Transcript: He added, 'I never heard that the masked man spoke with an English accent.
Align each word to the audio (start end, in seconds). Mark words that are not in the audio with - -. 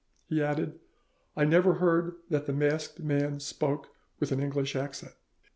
He 0.25 0.41
added, 0.41 0.79
'I 1.37 1.45
never 1.45 1.75
heard 1.75 2.15
that 2.31 2.47
the 2.47 2.53
masked 2.53 2.99
man 3.01 3.39
spoke 3.39 3.89
with 4.19 4.31
an 4.31 4.41
English 4.41 4.75
accent. 4.75 5.13